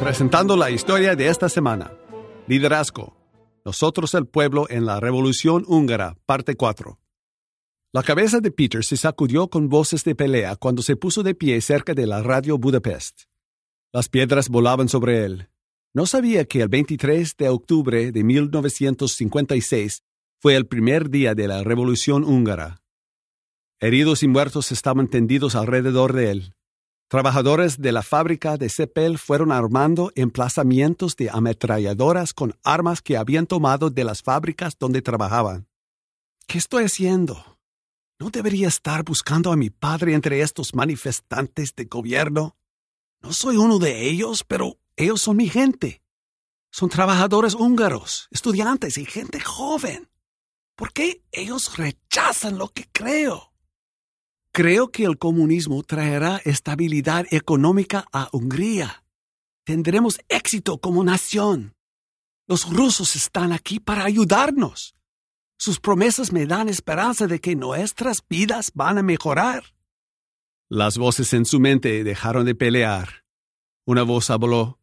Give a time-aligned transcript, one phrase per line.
[0.00, 1.92] Presentando la historia de esta semana.
[2.46, 3.14] Liderazgo.
[3.66, 6.98] Nosotros el pueblo en la Revolución Húngara, parte 4.
[7.92, 11.60] La cabeza de Peter se sacudió con voces de pelea cuando se puso de pie
[11.60, 13.24] cerca de la radio Budapest.
[13.92, 15.50] Las piedras volaban sobre él.
[15.92, 20.02] No sabía que el 23 de octubre de 1956
[20.40, 22.80] fue el primer día de la Revolución Húngara.
[23.80, 26.54] Heridos y muertos estaban tendidos alrededor de él.
[27.10, 33.48] Trabajadores de la fábrica de Cepel fueron armando emplazamientos de ametralladoras con armas que habían
[33.48, 35.66] tomado de las fábricas donde trabajaban.
[36.46, 37.58] ¿Qué estoy haciendo?
[38.20, 42.56] ¿No debería estar buscando a mi padre entre estos manifestantes de gobierno?
[43.22, 46.04] No soy uno de ellos, pero ellos son mi gente.
[46.70, 50.08] Son trabajadores húngaros, estudiantes y gente joven.
[50.76, 53.49] ¿Por qué ellos rechazan lo que creo?
[54.52, 59.04] Creo que el comunismo traerá estabilidad económica a Hungría.
[59.64, 61.76] Tendremos éxito como nación.
[62.48, 64.96] Los rusos están aquí para ayudarnos.
[65.56, 69.62] Sus promesas me dan esperanza de que nuestras vidas van a mejorar.
[70.68, 73.24] Las voces en su mente dejaron de pelear.
[73.84, 74.80] Una voz habló.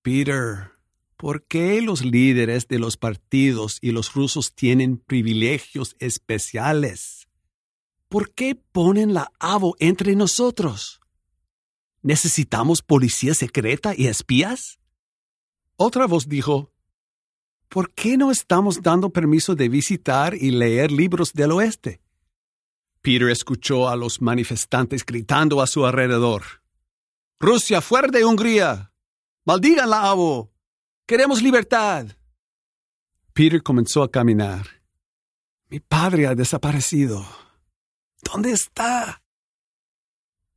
[0.00, 0.70] Peter,
[1.18, 7.23] ¿por qué los líderes de los partidos y los rusos tienen privilegios especiales?
[8.14, 11.00] ¿Por qué ponen la AVO entre nosotros?
[12.00, 14.78] ¿Necesitamos policía secreta y espías?
[15.74, 16.72] Otra voz dijo,
[17.68, 22.02] ¿por qué no estamos dando permiso de visitar y leer libros del oeste?
[23.02, 26.44] Peter escuchó a los manifestantes gritando a su alrededor.
[27.40, 28.92] Rusia fuera de Hungría.
[29.44, 30.52] Maldigan la AVO.
[31.04, 32.06] Queremos libertad.
[33.32, 34.68] Peter comenzó a caminar.
[35.68, 37.26] Mi padre ha desaparecido.
[38.32, 39.22] ¿Dónde está?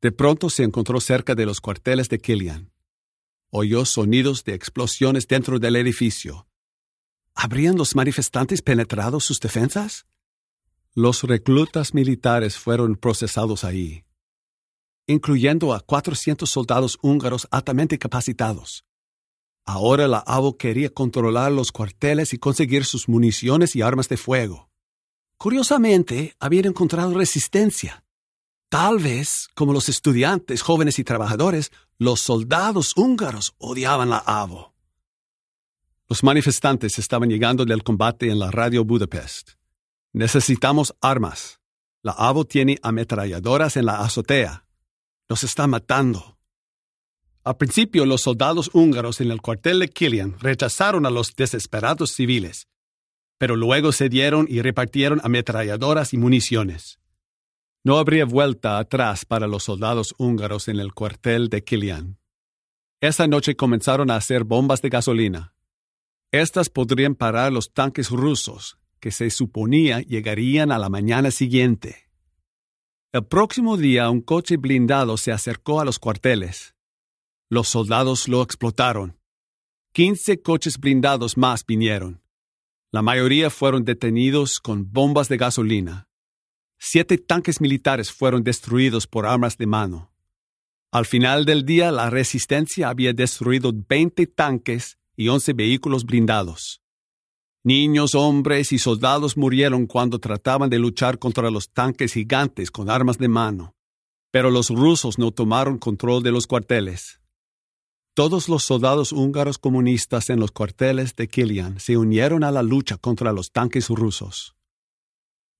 [0.00, 2.72] De pronto se encontró cerca de los cuarteles de Killian.
[3.50, 6.46] Oyó sonidos de explosiones dentro del edificio.
[7.34, 10.06] ¿Habrían los manifestantes penetrado sus defensas?
[10.94, 14.04] Los reclutas militares fueron procesados ahí,
[15.06, 18.84] incluyendo a 400 soldados húngaros altamente capacitados.
[19.64, 24.69] Ahora la ABO quería controlar los cuarteles y conseguir sus municiones y armas de fuego.
[25.40, 28.04] Curiosamente, habían encontrado resistencia.
[28.68, 34.74] Tal vez, como los estudiantes, jóvenes y trabajadores, los soldados húngaros odiaban la AVO.
[36.10, 39.52] Los manifestantes estaban llegando del combate en la radio Budapest.
[40.12, 41.58] Necesitamos armas.
[42.02, 44.66] La AVO tiene ametralladoras en la azotea.
[45.26, 46.36] Nos está matando.
[47.44, 52.68] Al principio, los soldados húngaros en el cuartel de Killian rechazaron a los desesperados civiles
[53.40, 57.00] pero luego se dieron y repartieron ametralladoras y municiones.
[57.82, 62.18] No habría vuelta atrás para los soldados húngaros en el cuartel de Kilian.
[63.00, 65.54] Esa noche comenzaron a hacer bombas de gasolina.
[66.30, 72.10] Estas podrían parar los tanques rusos, que se suponía llegarían a la mañana siguiente.
[73.10, 76.74] El próximo día un coche blindado se acercó a los cuarteles.
[77.48, 79.18] Los soldados lo explotaron.
[79.94, 82.19] Quince coches blindados más vinieron.
[82.92, 86.08] La mayoría fueron detenidos con bombas de gasolina.
[86.76, 90.12] Siete tanques militares fueron destruidos por armas de mano.
[90.90, 96.82] Al final del día, la resistencia había destruido 20 tanques y 11 vehículos blindados.
[97.62, 103.18] Niños, hombres y soldados murieron cuando trataban de luchar contra los tanques gigantes con armas
[103.18, 103.76] de mano,
[104.32, 107.19] pero los rusos no tomaron control de los cuarteles.
[108.14, 112.96] Todos los soldados húngaros comunistas en los cuarteles de Kilian se unieron a la lucha
[112.96, 114.56] contra los tanques rusos.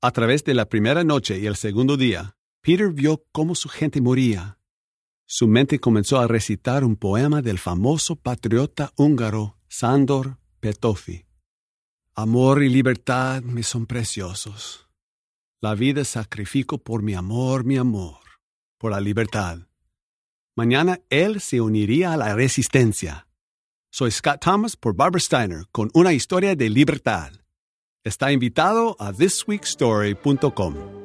[0.03, 4.01] A través de la primera noche y el segundo día, Peter vio cómo su gente
[4.01, 4.59] moría.
[5.27, 11.27] Su mente comenzó a recitar un poema del famoso patriota húngaro Sándor Petofi.
[12.17, 14.89] Amor y libertad me son preciosos.
[15.61, 18.19] La vida sacrifico por mi amor, mi amor,
[18.77, 19.70] por la libertad.
[20.57, 23.27] Mañana él se uniría a la resistencia.
[23.93, 27.33] Soy Scott Thomas por Barbara Steiner con una historia de libertad.
[28.05, 31.00] Está invitado a thisweekstory.com.